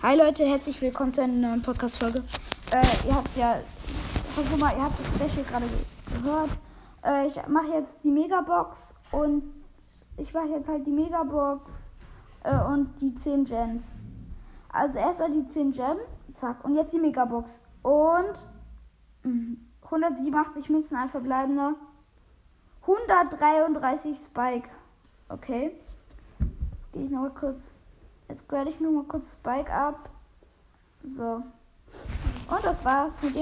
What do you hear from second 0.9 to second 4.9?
zu einer neuen Podcast-Folge. Äh, ihr habt ja, guck mal, ihr